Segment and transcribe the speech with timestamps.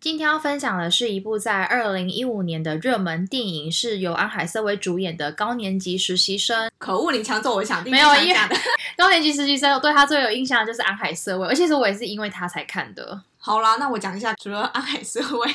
[0.00, 6.68] 今天要分享的是一部在二零一五年的热门电影，是由安海瑟薇主演的《高年级实习生》。
[6.78, 8.38] 可恶，你抢走我想没有因为
[8.96, 13.20] 高年级实习生，我对他最有印象的就是安海瑟薇，而且是我也是因为他才看的。
[13.38, 15.52] 好啦，那我讲一下，除了安海瑟薇，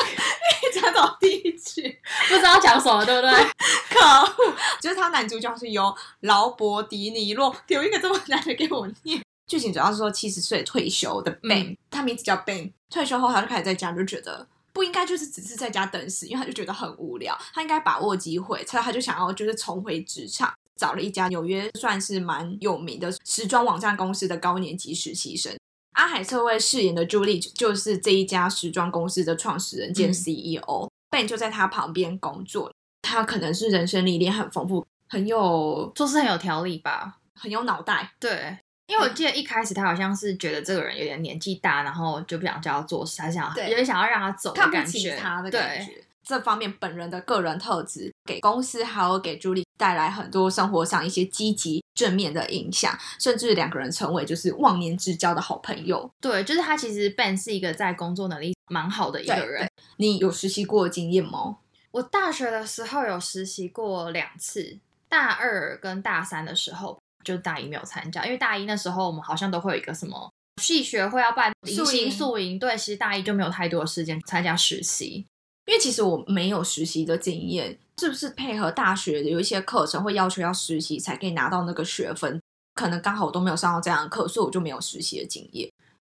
[0.72, 2.00] 讲到第一句，
[2.30, 3.30] 不知道讲什么，对不对？
[3.92, 9.20] 可恶，就是他男主角是由劳勃迪尼洛，有一个这么难的给我念。
[9.46, 12.72] 剧情主要是说七十岁退休的 Ben，他名字叫 Ben。
[12.90, 25.56] 退休后他就开始在家，就觉得不应该就是只是在家等死，因为他就觉得很无聊，他应该把握机会，所以他就想要就是重回职场，找了一家纽约算是蛮有名的时装网站公司的高年级实习生。
[25.92, 38.58] 阿海瑟薇饰演的朱莉就是这一家时装公司的创始人兼 CEO，Ben 就在他旁边工作，他可能是人生历练很丰富，很有做事很有条理吧，很有脑袋，对。
[38.86, 45.16] 因为我记得一开始他好像是觉得这个人有点年纪大，然后就不想叫他做事，他想有点想要让他走的感觉。
[45.16, 56.08] 他的感觉，这方面本人的个人特质给公司还有给朱莉带来很多生活上一些积极正面的影响，甚至两个人成为就是忘年之交的好朋友。
[56.20, 59.68] 对，就是他其实 Ben 是一个在工作能力蛮好的一个人。
[59.96, 61.56] 你有实习过经验吗？
[61.90, 64.78] 我大学的时候有实习过两次，
[65.08, 66.96] 大二跟大三的时候。
[67.26, 70.30] 就大一没有参加，因为大一那时候我们好像都会有一个什么
[70.62, 75.26] 系学会要办迎新宿营，对，其实大一就没有太多的时间参加实习，
[75.66, 82.40] 因为其实我没有实习的经验，是不是配合大学的有一些课程会要求要实习才可以拿到那个学分？
[82.74, 85.68] 可能刚好我都没有上到这样的课，所以我就没有实习的经验。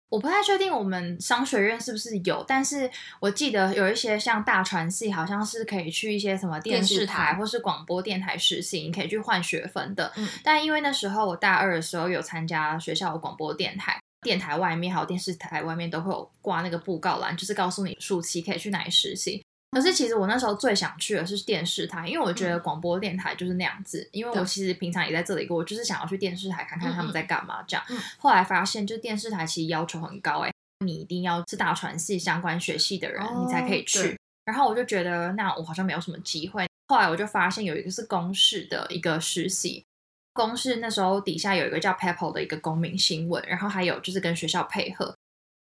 [0.08, 2.88] 我不太确定我们商学院是不是有，但是
[3.20, 10.12] 我记得有一些像大传系，好像是可以去一些什么电视台或是广播电台实习，你可以去换学分的。
[10.16, 19.42] 嗯，但因为那时候我大二的时候有参加学校的广播电台，电台外面还有电视台外面都会有挂那个布告栏，就是告诉你暑期可以去哪里实习。
[19.72, 24.08] 可是其实我那时候最想去的是电视台，因为我觉得广播电台就是那样子。
[24.10, 27.84] 因为我其实平常也在这里过，我就是想要去电视台看看他们在干嘛这样。
[28.16, 30.52] 后来发现，就电视台其实要求很高，哎，
[30.84, 34.18] 你一定要是大传系相关学系的人，你才可以去。
[34.46, 36.66] 然后我就觉得，那我好像没有什么机会。
[36.88, 39.84] 后来我就发现有一个是公视的一个实习，
[40.32, 45.14] 公视那时候底下有一个叫 Pepple 的一个公民新闻，然后还有就是跟学校配合，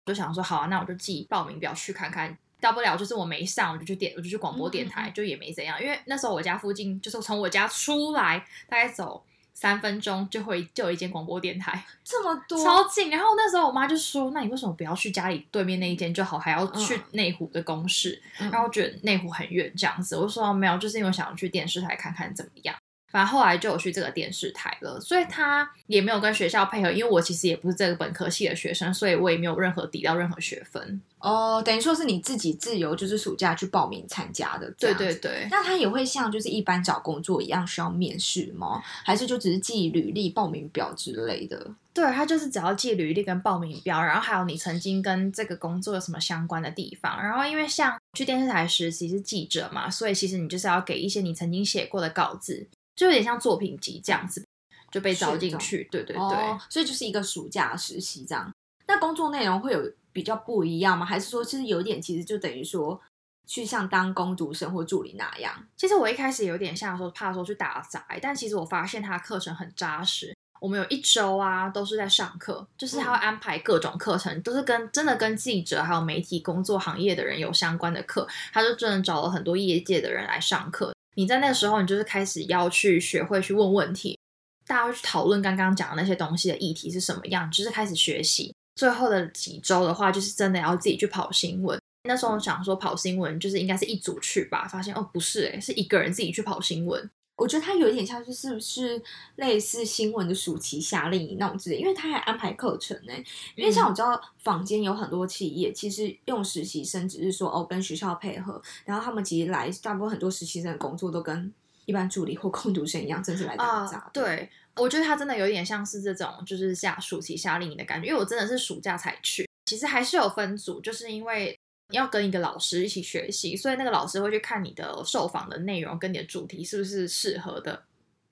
[0.05, 2.37] 就想说好啊，那我就寄报名表去看看。
[2.63, 5.83] 大不了就是我没上，我就去电，我就去广播电台，就也没怎样。
[5.83, 13.11] 因为那时候我家附近就是从我家出来大概走三分钟就会就有一间广播电台， 这么多超近。
[13.11, 20.17] 然后那时候我妈就说：“那你为什么不要去家里对面那一间就好，还要去内湖的公司？”然后觉得内湖很远这样子。
[20.17, 22.75] 我说：“没有，就是因为想要去电视台看看怎么样。”
[23.13, 31.01] 反正后来就有去这个电视台了，所以他也没有跟学校配合，因为我其实也不是这个本科系的学生，所以我也没有任何抵到任何学分。
[31.19, 34.69] 哦，等于说是你自己自由，就是暑假去报名参加的。
[34.79, 35.47] 对对对。
[35.51, 38.83] 那他也会像就是一般找工作一样需要面试吗？
[39.05, 41.71] 还是就只是寄履历、报名表之类的？
[41.95, 47.23] 对他就是只要寄履历跟报名表，然后还有你曾经跟这个工作有什么相关的地方。
[47.23, 52.67] 然后因为像去电视台实习是记者嘛，所以其实你就是要给一些你曾经写过的稿子。
[52.95, 54.45] 就有点像作品集这样子，
[54.91, 55.89] 就被招进去。
[55.91, 58.53] 对对对，所以就是一个暑假实习这样。
[58.87, 61.07] 那工作内容会有比较不一样吗？
[61.07, 63.01] 还是说其实有点，其实就等于说
[63.47, 65.67] 去像当工读生或助理那样？
[65.77, 70.37] 其实我一开始有点像说怕说去打杂，但其实我发现他课程很扎实。
[70.61, 78.29] 我们有一周啊都是在上课，就是他会安排各种课程，都是跟真的跟记者还有媒体工作行业的人有相关的课。
[78.53, 80.95] 他就真的找了很多业界的人来上课。
[81.15, 84.19] 你在那个时候，你就是开始要去学会去问问题，
[84.67, 88.55] 大家去讨论刚刚讲的那些东西的议题是什么样，就是开始学习。
[88.75, 91.79] 最后的几周的话，就是真的要自己去跑新闻。
[92.09, 97.11] 那时候想说跑新闻就是应该是一组去吧，发现哦不是，诶，是一个人自己去跑新闻。
[97.35, 99.03] 我觉得它有一点像是是不是
[99.37, 103.13] 类似新闻的暑期夏令营那种之类，因为他还安排课程呢。
[103.57, 111.53] 因为像我知道坊间有很多企业，其实用实习生只是说哦跟学校配合，然后他们其实来大部分很多实习生的工作都跟
[111.87, 114.09] 一般助理或工读生一样，正式来打杂。
[114.13, 121.59] 对，我觉得它真的有点像是这种就是夏暑期夏令营的感觉，因为我真的是暑假才去，其实还是有分组，就是因为。
[121.93, 127.85] 要跟一个老师一起学习，所以那个老师会去看你的受访的内容跟你的主题是不是适合的。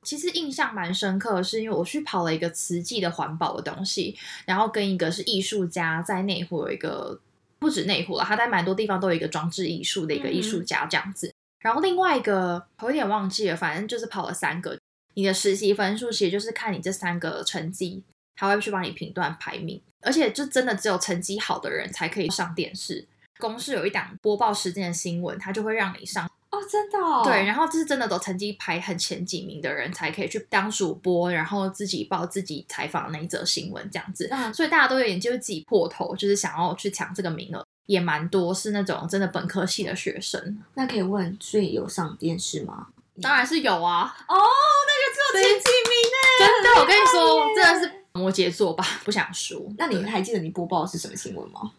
[0.03, 4.17] 其实印象蛮深刻的是，因为我去跑了一个慈济的环保的东西，
[4.47, 7.21] 然后跟一个是艺术家在内湖有一个
[7.59, 11.31] 不止内湖了，他在蛮多地方都有一个装置艺术的一个艺术家这样子。
[11.61, 14.79] 然后另外一个我有点忘记了，反正就是跑了三个。
[15.13, 18.03] 你的实习分数其实就是看你这三个成绩，
[18.37, 23.07] 他会去帮你评断排名，而且就真的只有成绩好的人才可以上电视。
[23.41, 26.31] 公司有一档播报时间的新闻，他就会让你上。
[26.51, 40.61] 哦，真的，对，然后这是真的，都成绩排很前几名的人才可以去当主播，然后自己报自己采访那一则新闻这样子，所以大家都有点就是挤破头，就是想要去抢这个名额，也蛮多是那种真的本科系的学生。
[40.75, 42.89] 那可以问，所以有上电视吗？
[43.23, 44.13] 当然是有啊。
[44.27, 49.73] 哦，那就只有前几名呢，真的，我跟你说，真的是摩羯座吧，不想输。
[49.79, 51.71] 那你还记得你播报是什么新闻吗？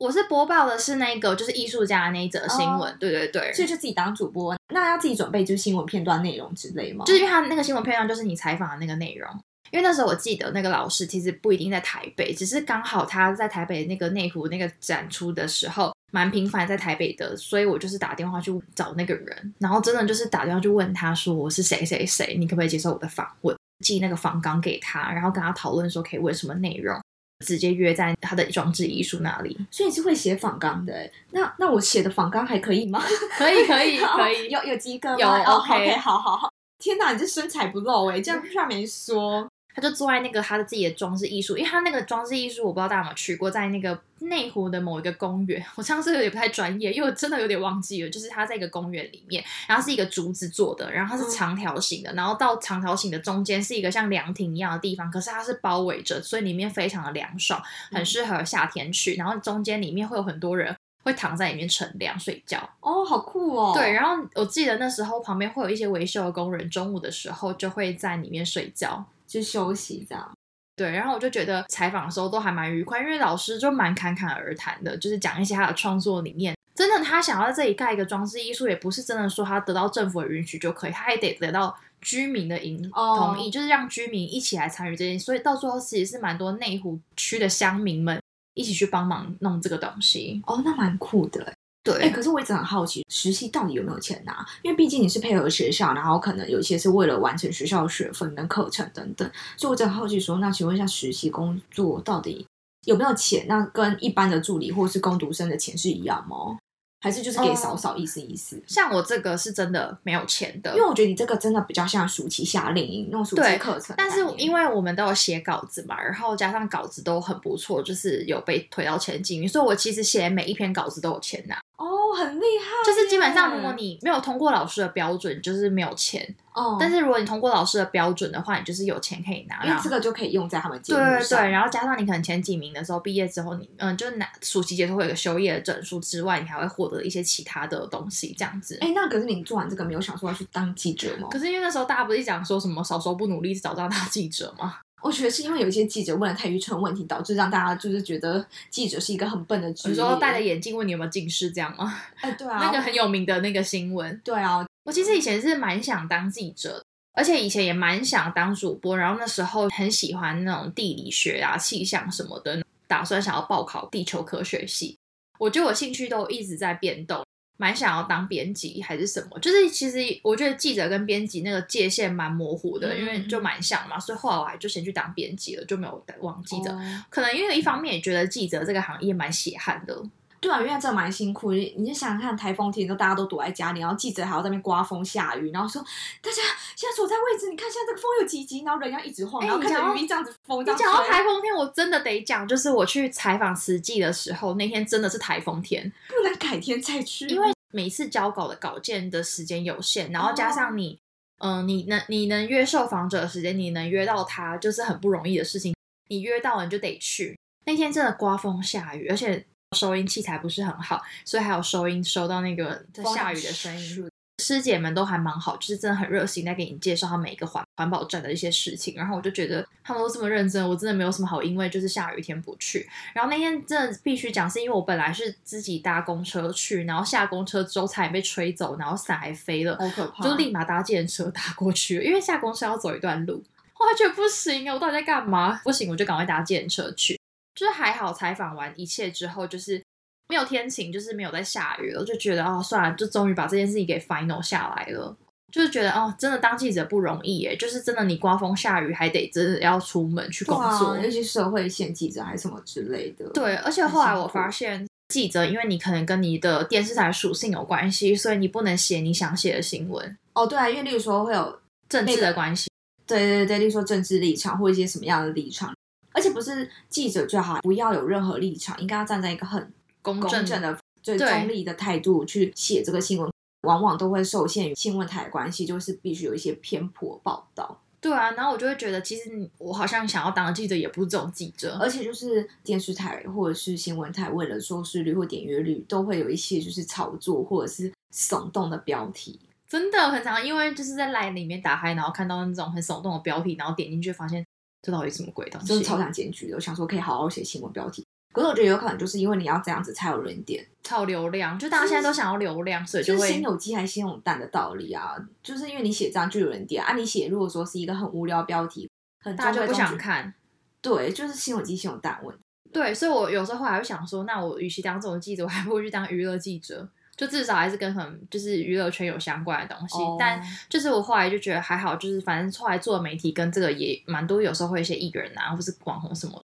[0.00, 7.04] 我是播报的是那个，就是艺术家那一则新闻，对对对，所以就自己当主播，那要自己准备就是新闻片段内容之类吗？
[7.04, 9.30] 就是因为他那个新闻片段就是你采访的那个内容，
[9.70, 23.54] 因为那时候我记得那个老师其实不一定在台北，只是刚好他在台北那个内湖那个展出的时候蛮频繁在台北的，所以我就是打电话去找那个人，然后真的就是打电话去问他说我是谁谁谁，你可不可以接受我的访问，
[23.84, 26.98] 寄那个访纲给他，然后跟他讨论说可以问什么内容。
[27.44, 31.10] 直接约在他的装置艺术那里，所以你是会写仿纲的。
[31.30, 33.02] 那那我写的仿纲还可以吗？
[33.36, 35.16] 可以可以可以， 有有及格吗？
[35.18, 36.52] 有 OK，好好好。
[36.78, 39.49] 天哪，你这身材不露哎，这样上面说。
[39.80, 62.58] 他就坐在那个他的自己的装置艺术，因为他那个装置艺术我不知道大家有没有去过，在那个内湖的某一个公园， 我上次有点不太专业，因为我真的有点忘记了，就是他在一个公园里面，然后是一个竹子做的，然后它是长条形的，然后到长条形的中间是一个像凉亭一样的地方，可是它是包围着，所以里面非常的凉爽，很适合夏天去，然后中间里面会有很多人会躺在里面乘凉睡觉。
[62.80, 63.72] 哦，好酷哦！
[63.74, 70.30] 对，然后我记得那时候旁边会有一些维修的工人，中午的时候就会在里面睡觉，就休息这样。
[70.74, 76.56] 对，然后我就觉得采访的时候都还蛮愉快，因为老师就蛮侃侃而谈的，就是讲一些他的创作理念。
[76.74, 85.26] 真的，他想要在这里盖一个装置艺术，也不是真的说他得到政府的允许就可以，他还得得到居民的同同意，就是让居民一起来参与这件事。
[85.26, 88.18] 所以到最后其实是蛮多内湖区的乡民们
[88.54, 90.40] 一起去帮忙弄这个东西。
[90.46, 91.52] 哦，那蛮酷的。
[91.92, 94.46] 对，哎，可是我一直很好奇，实习到底有没有钱拿？
[94.62, 102.46] 因为毕竟你是配合学校，然后可能有一些是为了完成学校的学分跟课程等等，所以我很好奇说，那请问一下，实习工作到底
[102.86, 103.46] 有没有钱？
[103.48, 106.58] 那跟一般的助理或是工读生的钱是一样吗？
[107.02, 108.62] 还是就是给少少意思意思？
[108.66, 113.94] 像我这个是真的没有钱的，因为我觉得你这个真的比较像暑期夏令营那种暑期课程。
[113.96, 121.58] 但是因为我们都有写稿子嘛，然后加上稿子都很不错，就是有被推到前几名，所以我其实写每一篇稿子都有钱拿。
[121.80, 122.84] 哦，很厉害！
[122.84, 126.36] 就是基本上，如果你没有通过老师的标准，就是没有钱。
[126.52, 126.76] 哦。
[126.78, 129.64] 但是如果你通过老师的标准的话，你就是有钱可以拿。
[129.64, 131.18] 因为这个就可以用在他们节目上。
[131.20, 131.50] 对对。
[131.50, 138.76] 然后加上你可能前几名的时候，毕业之后你嗯，就拿暑期结束会有个休业的证书之外，你还会获得一些其他的东西，这样子。
[138.82, 141.28] 哎，那可是你做完这个没有想说要去当记者吗？
[141.30, 144.76] 可是因为那时候大家不是讲说什么少说不努力，早当记者吗？
[145.02, 149.90] 我觉得是因为有一些记者问了太愚蠢的问题，导致让大家就是觉得记者是一个很笨的职业。
[149.90, 152.02] 你说戴着眼镜问你有没有近视这样吗？
[152.20, 154.20] 哎，对啊，那个很有名的那个新闻。
[154.24, 164.96] 对啊，我其实以前是蛮想当记者，而且以前也蛮想当主播，然后那时候很喜欢那种地理学啊、气象什么的，打算想要报考地球科学系。
[165.38, 167.24] 我觉得我兴趣都一直在变动。
[167.60, 176.74] 蛮想要当编辑还是什么，就是其实我觉得记者跟编辑那个界限蛮模糊的，因为就蛮像嘛，所以后来我还就先去当编辑了，就没有往记者。
[177.10, 180.02] 可能因为一方面也觉得记者这个行业蛮血汗的。
[180.40, 181.52] 对啊，因为这蛮辛苦。
[181.52, 185.82] 你你就想想看，台风天都大家都躲在家里，然后记者还要在那边刮风下雨，然后说
[186.22, 186.42] 大家
[186.74, 190.62] 现在所在位置，你看现在这个风有几级，然后人要一直晃，然后看着雨这样子风。
[190.62, 197.52] 你讲到台风天，我真的得讲，就是我去采访实际的时候，那天真的是台风天，不能改天再去，因为。
[197.72, 200.98] 每次交稿的稿件的时间有限，然后加上你，
[201.38, 205.72] 嗯，你能你能约受访者的时间，你能约到他，就是很不容易的事情。
[206.08, 207.38] 你约到了，你就得去。
[207.66, 209.46] 那天真的刮风下雨，而且
[209.76, 214.10] 收音器材不是很好，所以还有收音收到那个在下雨的声音。
[214.42, 218.94] 师姐们都还蛮好，就是真的很热心在给你介绍他每一个环环保站的一些事情。
[218.96, 222.88] 然后我就觉得他们都这么认真，我真的没有什么好因为就是下雨天不去。
[223.14, 230.24] 然后那天真的必须讲，是因为我本来是自己搭公车去，然后下公车之后差点被吹走，然后伞还飞了，好可怕！
[230.24, 233.44] 就立马搭计程车搭过去，因为下公车要走一段路。
[233.78, 235.60] 我还觉得不行啊，我到底在干嘛？
[235.62, 237.19] 不行，我就赶快搭计程车去。
[237.54, 239.82] 就是还好采访完一切之后，就是。
[240.28, 245.16] 没有天晴，就是没有在下雨了，就觉得哦，算了，就终于把这件事情给 final 下来了。
[245.50, 253.28] 就是觉得哦，真的当记者不容易耶，就是真的你刮风下雨还得真的要出门去工作，那些社会线记者还是什么之类的。
[253.30, 260.16] 对，而且后来我发现，记者因为你可能跟你的电视台属性有关系，所以你不能写你想写的新闻。
[260.34, 262.70] 哦，对啊，因为例如说会有政治的关系。
[263.04, 265.74] 对对对，例如说政治立场或一些什么样的立场，
[266.20, 269.72] 而且不是记者最好不要有任何立场，应该要站在一个很
[270.02, 273.30] 公正的、最中立的态度去写这个新闻。
[273.62, 277.82] 往往都会受限于新闻台的关系，就是必须有一些偏颇报道。
[278.00, 289.38] 对啊，然后我就会觉得，其实我好像想要当的记者也不是这种记者，而且就是电视台或者是新闻台为了收视率或点阅率，都会有一些就是炒作或者是耸动的标题。
[289.68, 294.42] 真的很常，因为就是在 Line 里面打开，然后看到那种很耸动的标题，然后点进去发现
[294.82, 296.56] 这到底什么鬼东西，就是超想检举的。
[296.56, 298.04] 我想说可以好好写新闻标题。
[298.32, 301.58] 可是我觉得有可能就是因为你要这样子才有人点，才有流量。
[301.58, 305.16] 就大家现在都想要流量，所以就会先有鸡还是先有蛋的道理啊。
[305.42, 306.94] 就是因为你写这样就有人点啊。
[306.94, 308.88] 你写如果说是一个很无聊标题，
[309.24, 310.32] 大家就不想看。
[310.80, 312.34] 对，就是先有鸡先有蛋问。
[312.72, 316.88] 对，所以我有时候后来会想说，那我与其当这种记者，我还不如去当娱乐记者，
[317.20, 319.98] 就至少还是跟很就是娱乐圈有相关的东西。
[320.18, 326.42] 但就是我后来就觉得还好，就是反正后来做媒体跟这个也蛮多，有时候会一些艺人啊，或是网红什么。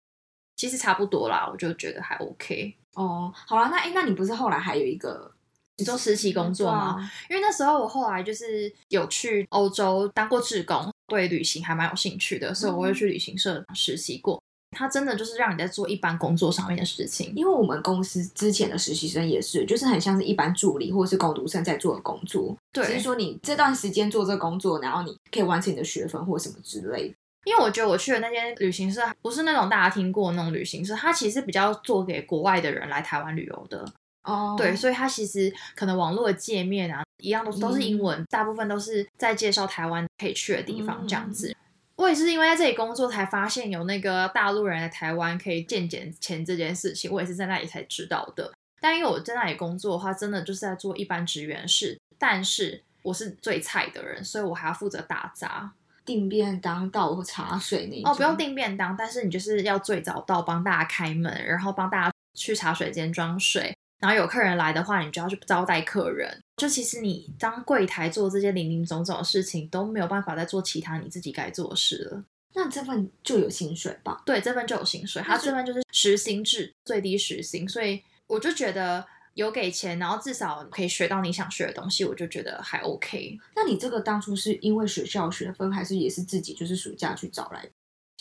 [0.56, 3.32] 其实差不多啦，我就觉得还 OK 哦。
[3.46, 5.30] 好了，那哎，那你不是后来还有一个
[5.76, 7.08] 你做实习工作吗？
[7.30, 14.42] 因为那时候我后来就是有去欧洲当过志工，对旅行还蛮有兴趣的，所以我会去旅行社实习过。
[14.74, 17.32] 他真的就是让你在做一般工作上面的事情。
[17.36, 22.54] 因为我们公司之前的实习生也是，就是很像是一般助理或者是工读生在做的工作。
[22.72, 27.14] 对，只是说你这段时间做这个工作，然后你可以完成你的学分或什么之类的。
[27.44, 33.84] 因为我觉得我去的那间旅行社不是那种大家听过那种旅行社，它其实比较做给国外的人来台湾旅游的。
[34.22, 41.54] 哦，对，所以它其实可能网络的界面啊，一样都都是英文，大部分都是在介绍台湾可以去的地方这样子。
[41.96, 48.52] 我也是因为在这里工作才发现有那个大陆人来台湾可以见捡钱这件事情，我也是在那里才知道的。
[48.80, 55.72] 但因为我在那里工作的话，真的就是在做一般职员事，但是我是最菜的人，所以我还要负责打杂。
[56.04, 66.40] 订便当、倒茶水那哦，不用订便当，但是你就是要最早到，帮大家开门，然后帮大家去茶水间装水，然后有客人来的话，你就要去招待客人。
[66.56, 72.24] 就其实你当柜台做这些零零总总的事情，都没有办法再做其他你自己该做的事了。
[72.54, 74.22] 那这份就有薪水吧？
[74.24, 79.04] 对，这份就有薪水，它这份就是时薪制，最低时薪，所以我就觉得。
[79.34, 83.36] 有给钱，然后至少可以学到你想学的东西，我就觉得还 OK。
[83.56, 87.68] 那你这个当初是因为学校学分，还是也是自己就是暑假去找来？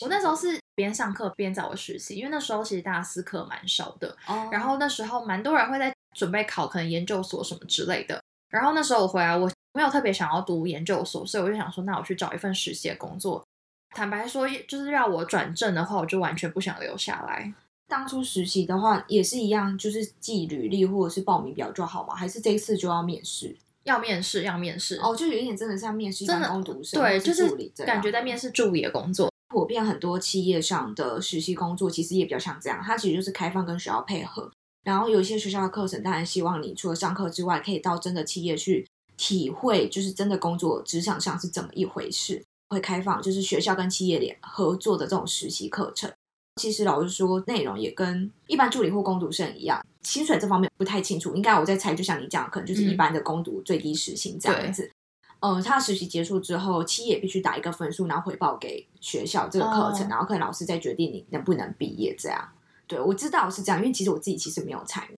[0.02, 8.20] 我那时候是边上课边找我实习，因为那时候其实大四课蛮少的，哦然后那时候蛮多人会在准备考可能研究所什么之类的。
[8.50, 13.44] 然后那时候我回来，我没有特别想要读研究所，所以我就想说，那我去找一份实习的工作。
[13.94, 17.52] 坦白说，就是让我转正的话，我就完全不想留下来。
[17.88, 22.14] 当初实习的话也是一样，就是寄履历或者是报名表就好嘛？
[22.14, 23.56] 还是这一次就要面试？
[23.82, 27.48] 要面试，要面试哦，就有一点真的像面试，真的工读生对，就是，
[27.84, 29.30] 感觉在面试助理的工作。
[29.48, 34.50] 普遍很多企业上的实习工作其实也比较像这样，它其实就是开放跟学校配合，
[34.82, 38.86] 然后有一些学校的课程当然希望你除了上课之外，可以到真的企业去
[39.16, 46.12] 体会，就是真的工作职场上是怎么一回事，会开放就是学校跟企业联合作的这种实习课程。
[46.60, 51.34] 其实老实说，内容也跟一般助理或攻读生一样，薪水这方面不太清楚。
[51.34, 54.88] 应该我在猜，就像你讲，可能就是一般的攻读最低时薪这样子。
[55.44, 62.16] 呃，他实习结束之后，企业必须打一个分数，然后回报给学校这个课程，然后可能老师再决定你能不能毕业。
[62.18, 62.48] 这样，
[62.86, 65.14] 对我知道是这样，因为其实我自己其实没有参与。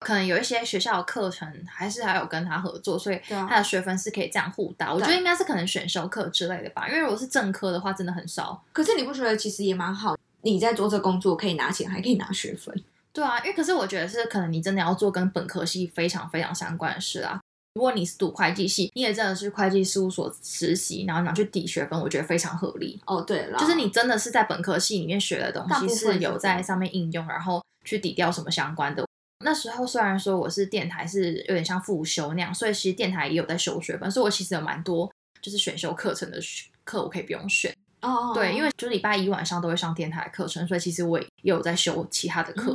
[0.00, 4.92] 可能有一些学校的课程还是还有跟他合作，所以他的学分是可以这样互打。
[4.92, 8.60] 我觉得应该是可能选修课之类的吧，因为如果是正科的话，真的很少。
[8.72, 10.16] 可是你不觉得其实也蛮好？
[10.42, 12.74] 你在做这工作可以拿钱，还可以拿学分。
[13.12, 17.40] 对啊，因为可是我觉得是可能你真的要做跟本科系非常非常相关的事啊。
[17.76, 22.98] 如果你是读会计系，你也真的是会计事务所实习，然后拿去抵学分，我觉得非常合理。
[23.04, 29.06] 哦，对了，就是你真的是在本科系里面学的东西是有在上面应用，然后去抵掉什么相关的。
[29.44, 36.40] 那时候虽然说我是电台是有点像复修那样，所以其实电台也有在修学分，所以我其实有蛮多就是选修课程的
[36.82, 37.70] 课我可以不用选。
[38.00, 42.74] 哦，对，因为就是礼拜一晚上都会上电台课程，所以其实我也有在修其他的课。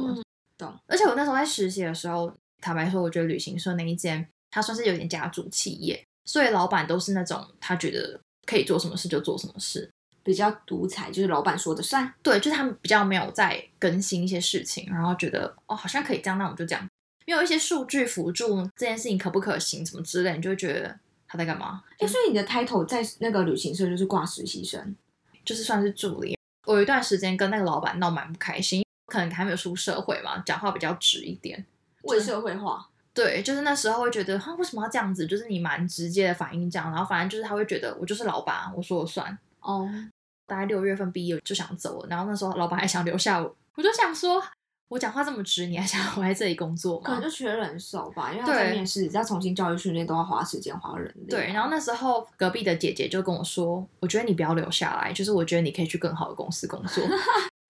[0.59, 0.71] 懂。
[0.85, 2.31] 而且我那时候在实习的时候，
[2.61, 9.89] 坦白说，我觉得旅行社那一间，它算是有点家族企业，所以老板都是那种他觉得可以做什么事就做什么事，
[10.21, 12.13] 比较独裁，就是老板说的算。
[12.21, 16.87] 对，就是他们比较没有在更新一些事情，然后觉得哦，好像可以这样，那我们就这样。
[17.25, 20.99] 没有一些数据辅助这件事情可不可行，什么之类，你就会觉得。
[21.33, 21.81] 他在干嘛？
[21.97, 24.93] 哎，所以你的 title 在那个旅行社就是挂实习生，
[25.45, 26.37] 就是算是助理。
[26.65, 31.65] 我有一段时间跟那个老板闹蛮不开心，可能还没有出社会嘛，讲话比较直一点，
[32.01, 32.85] 为社会化。
[33.13, 35.27] 对，就是那时候会觉得，他为什么要这样子？
[35.27, 39.37] 就是你蛮直接的反应这样，然后反正就是他会觉得我就是老板，我说了算。
[39.59, 39.89] 哦，
[40.47, 44.41] 大概六月份毕业就想走了，然后那时候老板还想留下我，我就想说，
[44.87, 47.03] 我讲话这么直，你还想 我在这里工作吗？
[47.05, 51.25] 可能就缺人手吧，因为在面试、要重新教育训练都要花时间花人力。
[51.29, 57.03] 对，然后那时候隔壁的姐姐就跟我说，我觉得你不要留下来，就是我觉得你可以去更好的公司工作。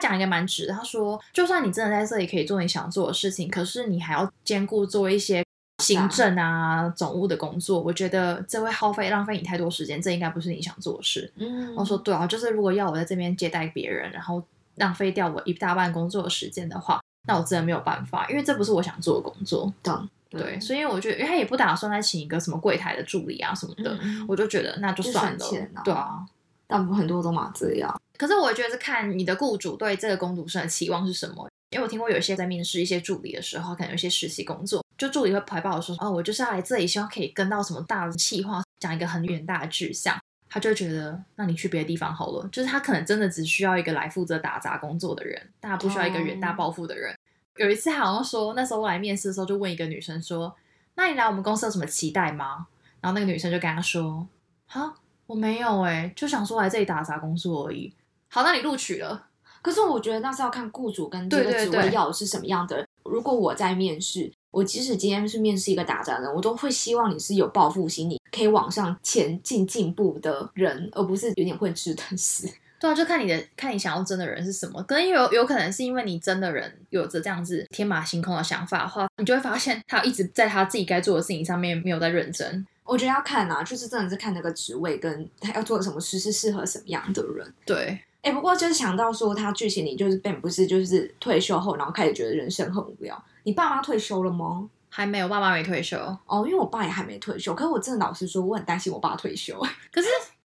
[0.02, 5.46] 讲一个蛮直，他说，就算你真的在这里可以做你想做的事情，可是你还要兼顾做一些
[5.84, 7.80] 行政啊、总务的工作。
[7.80, 11.32] 我觉得这会耗费、浪费你太多时间，这应该不是你想做的事。
[11.36, 14.44] 嗯，我说对啊，就是如果要我在这边接待别人，然后
[14.76, 19.72] 浪费掉我一大半工作的时间的话，那我真的没有办法，因为这不是我想做的工作。
[19.84, 19.94] 对
[20.30, 25.46] 对，所以我觉得，因为他也不打算再请一个什么柜台的助理啊什么的，我就觉得那就算了。
[25.84, 26.26] 对啊。
[26.68, 31.50] 但很多都嘛这样，可是我觉得是看你的雇主对这个工读生的期望是什么。
[31.72, 40.16] 因为我听过有一些在面试一些助理的时候，可能有些实习工作，就助理会排报说，哦，我就是要来这里，希望可以跟到什么大的计划，讲一个很远大的志向，
[40.48, 42.48] 他就觉得，那你去别的地方好了。
[42.52, 47.18] 就是他可能真的只需要一个来负责打杂工作的人，但他不需要一个远大抱负的人。
[47.56, 50.56] 有一次好像说，那时候我来面试的时候，就问一个女生说，
[50.94, 52.68] 那你来我们公司有什么期待吗？
[53.00, 54.28] 然后那个女生就跟他说，
[54.68, 54.94] 好。
[55.28, 57.94] 我没有哎，就想说来这里打杂工作而已。
[58.34, 59.28] 好，那你录取了。
[59.62, 62.88] 可是我觉得那是要看雇主跟这个职位要的是什么样的。
[63.04, 72.50] 如果我在面试，我即使今天是面试一个打杂人，我都会希望你是有抱负心，你可以往上前进进步的人，而不是有点混吃等死。
[72.80, 74.82] 对啊，就看你的看你想要真的人是什么。
[74.84, 82.66] 可能有有可能是因为你真的人有着这样子天马行空的想法的话，你就会发现他一直在他自己该做的事情上面没有在认真。
[82.84, 87.54] 我觉得要看啊，就是真的是看那个职位跟他要做的什么事是适合什么样的人。
[87.64, 93.22] 对，哎，不过就是想到说他剧情里就是并不是就是退休后然后开始觉得人生很无聊。
[93.44, 94.70] 你爸妈退休了吗？
[94.90, 95.98] 还没有，爸妈没退休。
[96.26, 97.54] 哦，因为我爸也还没退休。
[97.54, 99.60] 可是我真的老实说，我很担心我爸退休。
[99.92, 100.08] 可是。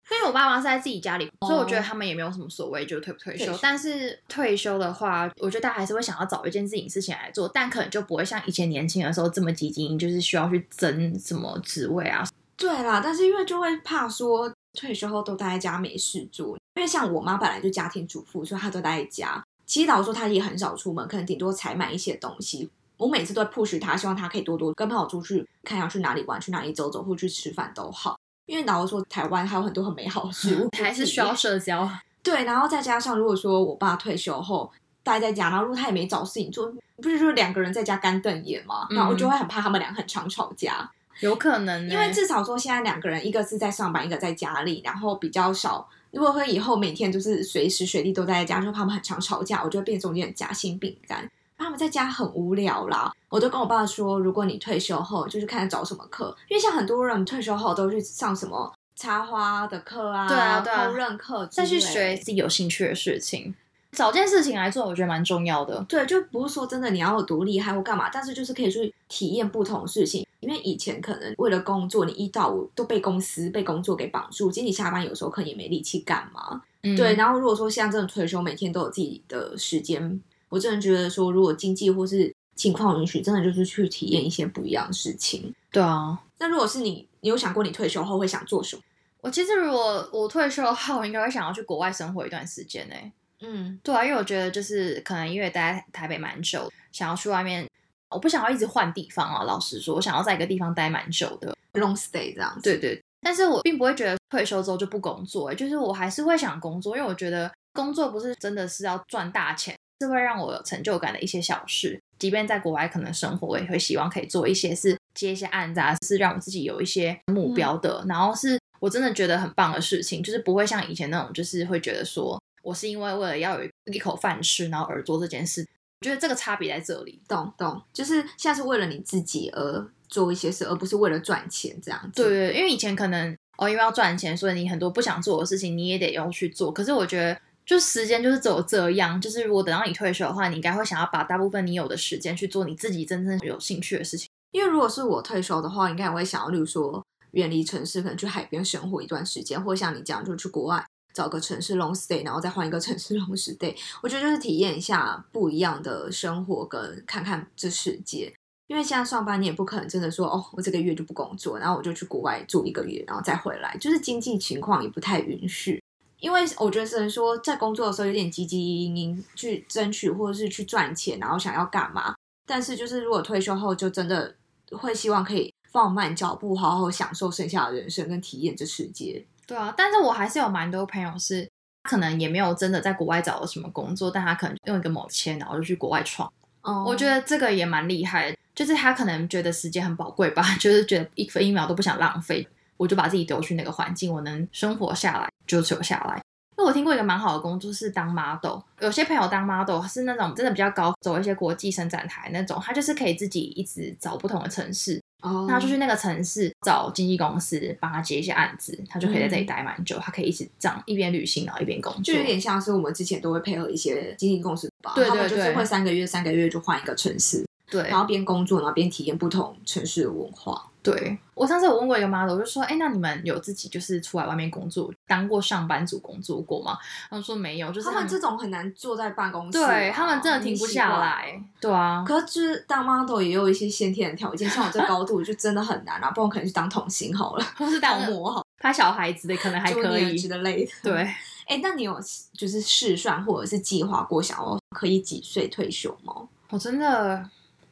[0.08, 3.52] 因为我爸妈是在自己家里，所以我觉得他们也没有什么所谓，就退不退休。
[3.60, 12.24] 但是退休的话，我觉得大家还是会想要找一件自己事情来做，但可能就不会像以前年轻的时候这么积极，就是需要去争什么职位啊。
[12.56, 19.42] 对啦，但是因为就会怕说退休后都待在家没事做，因为像我妈本来就家庭主妇，所以她都待在家。
[19.64, 22.70] 其实老实说，她也很少出门，可能顶多采买一些东西。
[22.98, 28.18] 我每次都会 push 她，希望她可以多多跟朋友出去，看要去哪里玩，去哪里走走，或去吃饭都好。
[28.44, 31.90] 因为老实说，台湾还有很多很美好的事物，还是需要社交。
[32.22, 34.70] 对，然后再加上，如果说我爸退休后
[35.02, 36.70] 待在家，然后如果他也没找事情做，
[37.02, 38.86] 不是说两个人在家干瞪眼吗？
[38.90, 40.90] 那我就会很怕他们俩很常吵架。
[41.20, 45.88] 有可能，因为至少说现在两个人，一个是在上班，一个在家里，然后比较少。
[46.16, 51.30] 如果说以后每天就是随时随地都在家，就怕他们很常吵架，我就会变成一点夹心饼干。
[51.58, 63.54] 他们在家很无聊啦，我都跟我爸说，如果你退休后，就是看找什么课，因为像很多人退休后都去上什么插花的课啊，对啊，烹饪课，再去学自己有兴趣的事情，
[63.92, 65.84] 找件事情来做，我觉得蛮重要的。
[65.88, 70.26] 对，就不是说真的你要有多厉害或干嘛，但是就是可以去体验不同事情。
[70.40, 76.62] 因为以前可能为了工作，你一到五都被公司被工作给绑住，其实你下班有时候可能也没力气干嘛。
[76.96, 80.20] 对，然后如果说现在真的退休，每天都有自己的时间。
[80.48, 85.52] 我真的觉得说，如果经济或是情况允许，真的就是去体验一些不一样的事情。
[85.72, 88.82] 对啊，那如果是你，你有想过你退休后会想做什么？
[89.22, 92.94] 我其实如果我退休后，我应该会想要去国外生活一段时间呢。
[93.40, 97.68] 嗯，对啊，因为我觉得就是可能因为待在台北蛮久，想要去外面，
[98.10, 99.42] 我不想要一直换地方啊。
[99.44, 102.58] 老实说，我想要在一个地方待蛮久的，long stay 这样。
[102.62, 109.74] 对对，但是我并不会觉得退休之后就不工作，就是我还是会想工作，因为我觉得工作不是真的是要赚大钱。
[110.02, 118.04] 是会让我有成就感的一些小事，即便在国外可能生活，我也会希望可以做一些是接一些案子啊，是让我自己有一些目标的。
[118.06, 125.64] 然后是我真的觉得很棒的事情，就是不会像以前那种，就是会觉得说我是因为为了要有一口饭吃，然后而做这件事。
[126.00, 132.22] 我觉得这个差别在这里，懂懂，就是现在是为了你自己而做一些事，而不是为了赚钱这样子。
[132.22, 136.72] 对对，因为以前可能哦，因为要赚钱，所以你很多不想做的事情你也得要去做。
[136.72, 137.38] 可是我觉得。
[137.66, 144.28] 就时间就是只有这样，就是如果等到你退休的话，你应该会想要把大部分你有的时间去做你自己真正有兴趣的事情。
[144.52, 153.74] 因为如果是我退休的话，应该也会想要，例如说远离城市，可能去海边生活一段时间，或者像你这样，就去国外找个城市 long stay，然后再换一个城市 long stay。
[154.02, 158.30] 我觉得就是体验一下不一样的生活，跟看看这世界。
[158.66, 165.82] 因为现在上班你也不可能真的说哦，我这个月就不工作，然后我就去国外住一个月，然后再回来，就是经济情况也不太允许。
[166.20, 172.14] 因为我觉得只能说在工作的时候有点积极营营去争取或者是去赚钱，然后想要干嘛。
[172.46, 174.34] 但是就是如果退休后就真的
[174.72, 179.24] 会希望可以放慢脚步，好好享受剩下的人生跟体验这世界。
[179.46, 181.48] 对啊，但是我还是有蛮多朋友是
[181.84, 186.30] 可能也没有真的在国外找了什么工作，但他可能用一个某签，然后就去国外闯。
[186.62, 196.20] 哦，我觉得这个也蛮厉害的，就是他可能觉得时间很宝贵吧， 就是觉得一分一秒都不想浪费，我就把自己丢去那个环境，我能生活下来就留下来。
[196.66, 215.54] 我听过一个蛮好的工作是当 model，有些朋友当 model 是那种真的比较高，走一些国际伸展台那种，他就是可以自己一直找不同的城市，哦，他就去那个城市找经纪公司帮他接一些案子，他就可以在这里待蛮久，他可以一直这样一边旅行然后一边工作，就有点像是我们之前都会配合一些经纪公司吧，对对他们就是对。
[215.54, 217.88] 会三个月三个月就换一个城市，对。
[217.88, 220.66] 然后边工作然后边体验不同城市的文化。
[220.92, 221.18] 对。
[221.34, 226.78] 我上次有问过一个 model，我就说，哎，那你们有自己就是出来外面工作，当过上班族工作过吗？
[227.10, 240.72] 他们说没有，就是他们这种很难坐在办公室啊，对他们真的停不下来，对啊，可是就是当 model 也有一些先天的条件，像我这高度就真的很难啊，不然我可能去当童星好了， 或是当当模好，拍小孩子的可能还可以之，类的。
[240.82, 241.14] 对。
[241.46, 241.96] 哎，那你有
[242.32, 246.12] 就是试算或者是计划过想要可以几岁退休吗？
[246.48, 247.24] 我真的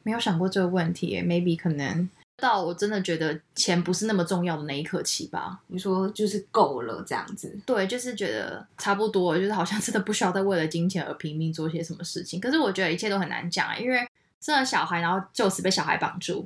[0.03, 5.61] 没有想过这个问题耶，maybe 可能到我真的觉得钱不是那么重要的那一刻起吧。
[5.67, 12.39] 你说就是够了这样子，对，就是觉得差不多，就是好像真的不需要再为了金钱而拼命做些什么事情。
[12.39, 14.07] 可是我觉得一切都很难讲啊，因为
[14.41, 16.45] 生了小孩，然后就此被小孩绑住。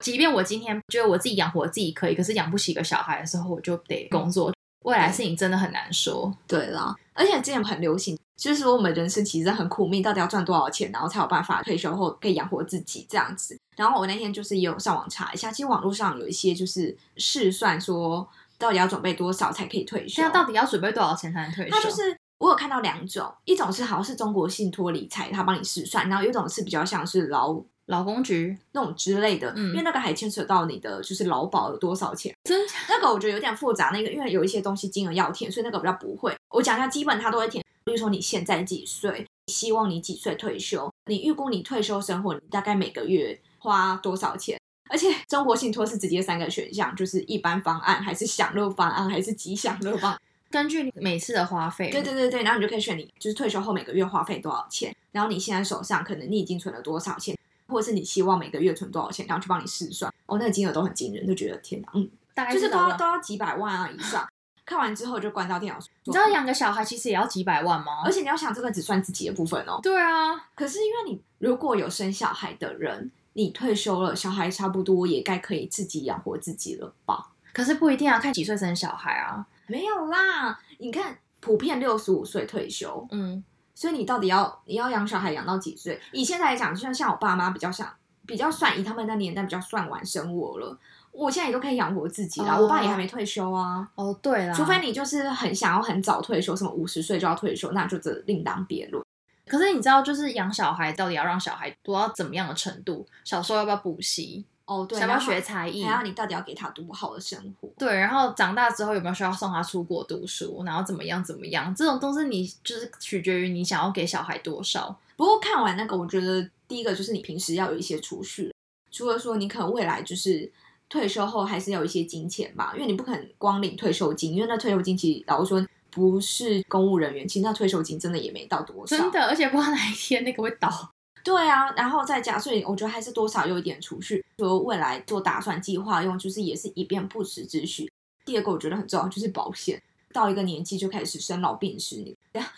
[0.00, 4.52] 即便我今天觉得我自己养活自己可以，可是养不起一个小孩的时候，我就得工作。
[4.84, 6.34] 未来事情真的很难说。
[6.46, 13.59] 对啦，而且之前很流行，就是说我们人生其实很苦命，到底要赚多少钱，然后才有办法退休后可以养活自己这样子。
[13.76, 18.28] 然后我那天就是也有上网查一下，其实网络上有一些就是试算说，
[18.58, 20.30] 到底要准备多少才可以退休现在。
[20.30, 21.74] 到底要准备多少钱才能退休？
[21.74, 32.34] 它就是我有看到两种，一种是好像是中国信托理财，它帮你试算，然后有一种是比较像是劳劳工局，那种之类的，嗯因为那个还牵扯到你的就是劳保有多少钱。
[32.44, 32.74] 真假？
[32.88, 36.34] 那个我觉得有点复杂，那个因为有一些东西金额要填，所以那个比较不会。
[36.50, 44.58] 我讲一下，基本它都会填，比如说你现在几岁，希望你几岁退休，你预估你退休生活，你大概每个月花多少钱。
[44.88, 50.20] 而且中国信托是直接三个选项，就是一般方案，还是享乐方案，还是吉享乐方案。
[50.50, 60.12] 根据你每次的花费，对对对对，然后你就可以选你就是退休后每个月花费多少钱，然后你现在手上可能你已经存了多少钱，或者是你希望每个月存多少钱，然后去帮你试算。
[60.26, 64.28] 哦，那个金额都很惊人，就觉得天哪，嗯，大概就是都要都要几百万啊以上。
[64.66, 65.78] 看完之后就关掉电脑。
[66.04, 68.02] 你知道养个小孩其实也要几百万吗？
[68.04, 69.78] 而且你要想，这个只算自己的部分哦。
[69.82, 77.28] 对啊，可是因为你如果有生小孩的人，你退休了，小孩差不多也该可以自己养活自己了吧？
[77.52, 79.46] 可是不一定要，看几岁生小孩啊。
[79.66, 83.42] 没有啦，你看普遍六十五岁退休，嗯，
[83.74, 86.00] 所以你到底要你要养小孩养到几岁？
[86.12, 87.88] 以现在来讲，就像像我爸妈比较像
[88.26, 90.78] 比较算以他们那年代比较算晚生我了。
[91.12, 93.88] 我现在也都可以养活自己啦，哦我爸也还没退休啊。
[93.96, 99.04] 哦，对啦，除非你就是很想要很早退休，什么五十岁就要退休，那就这另当别论。
[99.50, 103.04] 可是你知道，就是养小孩到底要让小孩读到怎么样的程度？
[103.24, 104.44] 小时候要不要补习？
[104.64, 105.96] 哦，对，想不要学才艺还？
[105.96, 107.68] 要你到底要给他多好的生活？
[107.76, 110.62] 对，然后长大之后有没有需要送他出国读书？
[110.64, 111.74] 然后怎么样怎么样？
[111.74, 114.96] 这种都是你就是取决于你想要给小孩多少。
[115.16, 118.54] 不过看完那个，我觉得第一个就是你平时要有一些储蓄，
[118.92, 120.48] 除了说你可能未来就是
[120.88, 128.96] 退休后还是要有一些金钱吧，因为你不可能光领退休金，因为那退休金其实老实说不是公务人员，其实那退休金真的也没到多少。
[128.96, 130.70] 真的，而且不知道哪一天那个会倒。
[131.22, 137.92] 对啊，然后再加，所以我觉得还是多少有一点储蓄，说未来做打算计划用，就是也是以便不时之需。
[138.24, 139.82] 第二个我觉得很重要，就是保险，
[140.14, 142.16] 到一个年纪就开始生老病死，你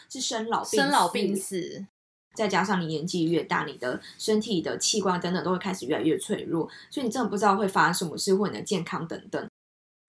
[0.08, 1.84] 是生老病生老病死，
[2.36, 9.44] 再加上你年纪越大，你的身体的器官等等都会开始越来越脆弱，所以你真的不知道会发生什么事，或你的健康等等。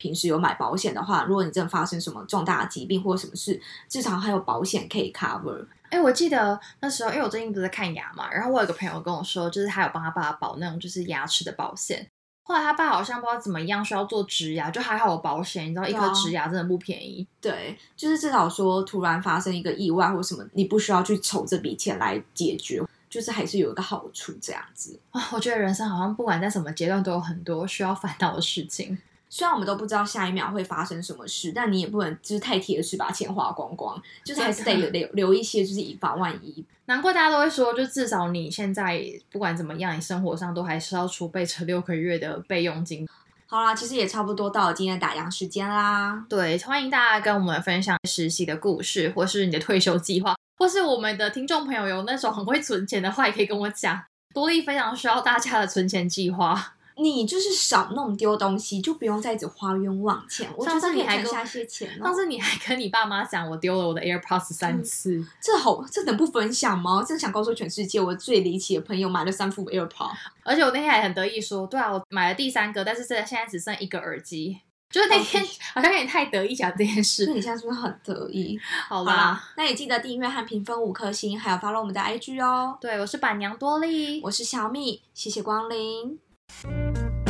[0.03, 5.65] 平时有买保险的话，如果你真的发生什么重大疾病或什么事，至少还有保险可以 cover。
[5.89, 12.05] 哎、我记得那时候，因为我最近不是在看牙嘛，然后我有个朋友跟我说，就是他有帮他爸保那种就是牙齿的保险。
[12.45, 15.67] 后来他爸好像不知道怎么样，需要做植牙，就还好有保险。
[15.67, 17.25] 你知道，一颗植牙真的不便宜。
[17.39, 24.99] 对，就是至少说突然发生一个意外或什么，你不需要去筹这笔钱来解决，就是还是有一个好处这样子。
[25.11, 28.97] 啊， 我觉得人生好像不管在什么阶段，都有很多需要烦恼的事情。
[29.35, 36.63] 虽然我们都不知道下一秒会发生什么事，但你也不能就是太铁的是把钱花光光，就是还是得留留留一些，就是以防万一。
[36.85, 43.09] 难怪大家都会说，就至少你现在不管怎么样，你生活上都还是要储备成六个月的备用金。
[43.47, 46.23] 好啦，其实也差不多到了今天的打烊时间啦。
[46.29, 53.99] 对，欢迎大家跟我们分享实习的故事，或是你的退休计划，或是我们的听众朋友有那种很会存钱的话，也可以跟我讲。
[54.31, 56.75] 多利非常需要大家的存钱计划。
[56.97, 60.47] 你就是少弄丢东西，就不用再子花冤枉钱。
[60.55, 67.03] 我上次你还省下些钱，上次你还跟你爸妈讲我丢了我的 AirPods 三次，这好，这能不分享吗？
[67.07, 70.11] 真想告诉全世界，我最离奇的朋友买了三副 AirPods，
[70.43, 74.59] 而且我那天还很得意说，对啊，我买了第三个，但是现在现在只剩一个耳机。
[74.89, 78.59] 就是那天好像有点太得意讲这件事，那你现在是不是很得意？
[78.87, 82.77] 好啦，那也记得订阅和评分五颗星，还有 follow 我们的 IG 哦。
[82.79, 86.19] 对，我是板娘多莉，我是小米，谢谢光临。
[86.61, 87.22] Thank you.